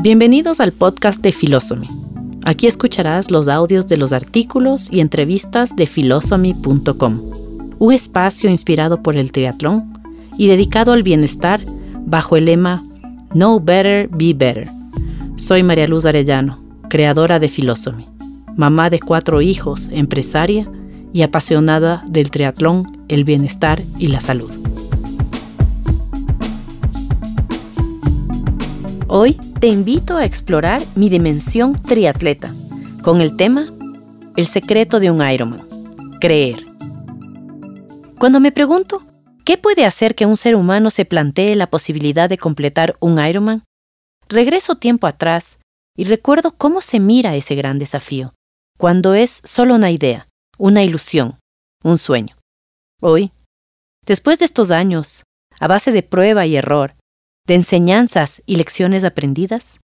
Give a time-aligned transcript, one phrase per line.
[0.00, 1.88] Bienvenidos al podcast de Philosophy.
[2.44, 7.20] Aquí escucharás los audios de los artículos y entrevistas de philosophy.com,
[7.80, 9.92] un espacio inspirado por el triatlón
[10.36, 11.64] y dedicado al bienestar
[12.06, 12.84] bajo el lema
[13.30, 14.68] Know Better, Be Better.
[15.34, 18.06] Soy María Luz Arellano, creadora de Philosophy,
[18.56, 20.70] mamá de cuatro hijos, empresaria
[21.12, 24.67] y apasionada del triatlón, el bienestar y la salud.
[29.10, 32.52] Hoy te invito a explorar mi dimensión triatleta
[33.02, 33.66] con el tema
[34.36, 35.66] El secreto de un Ironman,
[36.20, 36.66] creer.
[38.18, 39.06] Cuando me pregunto,
[39.46, 43.64] ¿qué puede hacer que un ser humano se plantee la posibilidad de completar un Ironman?
[44.28, 45.58] Regreso tiempo atrás
[45.96, 48.34] y recuerdo cómo se mira ese gran desafío,
[48.76, 51.38] cuando es solo una idea, una ilusión,
[51.82, 52.36] un sueño.
[53.00, 53.32] Hoy,
[54.04, 55.22] después de estos años,
[55.58, 56.97] a base de prueba y error,
[57.48, 59.80] de enseñanzas y lecciones aprendidas,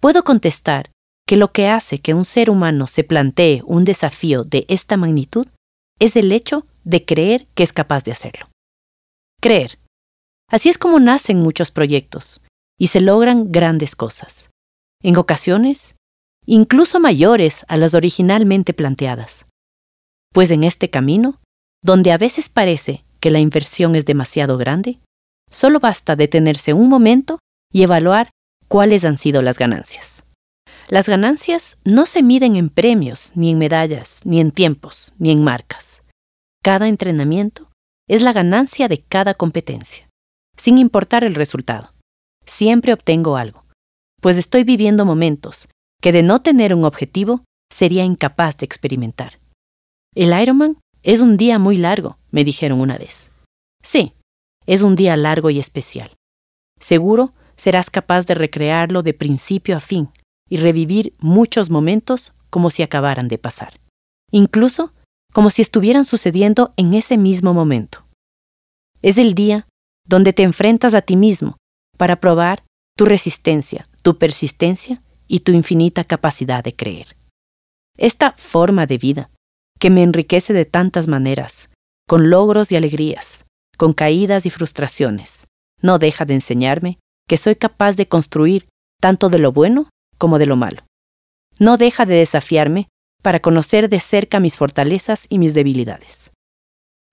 [0.00, 0.90] puedo contestar
[1.28, 5.46] que lo que hace que un ser humano se plantee un desafío de esta magnitud
[6.00, 8.48] es el hecho de creer que es capaz de hacerlo.
[9.40, 9.78] Creer.
[10.48, 12.40] Así es como nacen muchos proyectos
[12.78, 14.50] y se logran grandes cosas.
[15.02, 15.94] En ocasiones,
[16.46, 19.46] incluso mayores a las originalmente planteadas.
[20.32, 21.40] Pues en este camino,
[21.82, 24.98] donde a veces parece que la inversión es demasiado grande,
[25.52, 27.38] Solo basta detenerse un momento
[27.72, 28.30] y evaluar
[28.68, 30.24] cuáles han sido las ganancias.
[30.88, 35.44] Las ganancias no se miden en premios, ni en medallas, ni en tiempos, ni en
[35.44, 36.02] marcas.
[36.62, 37.70] Cada entrenamiento
[38.08, 40.08] es la ganancia de cada competencia,
[40.56, 41.94] sin importar el resultado.
[42.46, 43.64] Siempre obtengo algo,
[44.20, 45.68] pues estoy viviendo momentos
[46.00, 49.38] que de no tener un objetivo sería incapaz de experimentar.
[50.14, 53.32] El Ironman es un día muy largo, me dijeron una vez.
[53.82, 54.14] Sí,
[54.66, 56.12] es un día largo y especial.
[56.80, 60.10] Seguro serás capaz de recrearlo de principio a fin
[60.48, 63.80] y revivir muchos momentos como si acabaran de pasar,
[64.30, 64.92] incluso
[65.32, 68.04] como si estuvieran sucediendo en ese mismo momento.
[69.00, 69.66] Es el día
[70.06, 71.56] donde te enfrentas a ti mismo
[71.96, 72.64] para probar
[72.96, 77.16] tu resistencia, tu persistencia y tu infinita capacidad de creer.
[77.96, 79.30] Esta forma de vida,
[79.78, 81.70] que me enriquece de tantas maneras,
[82.06, 83.46] con logros y alegrías,
[83.82, 85.48] con caídas y frustraciones.
[85.80, 88.68] No deja de enseñarme que soy capaz de construir
[89.00, 90.84] tanto de lo bueno como de lo malo.
[91.58, 92.86] No deja de desafiarme
[93.22, 96.30] para conocer de cerca mis fortalezas y mis debilidades.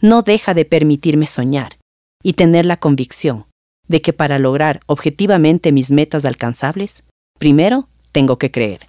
[0.00, 1.76] No deja de permitirme soñar
[2.22, 3.44] y tener la convicción
[3.86, 7.04] de que para lograr objetivamente mis metas alcanzables,
[7.38, 8.88] primero tengo que creer.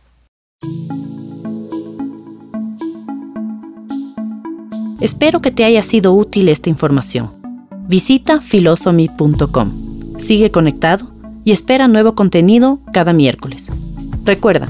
[5.01, 7.34] Espero que te haya sido útil esta información.
[7.87, 9.71] Visita philosophy.com.
[10.17, 11.07] Sigue conectado
[11.43, 13.69] y espera nuevo contenido cada miércoles.
[14.25, 14.67] Recuerda,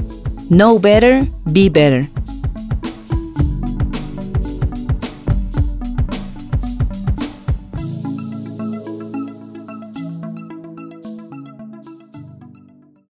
[0.50, 2.06] know better, be better.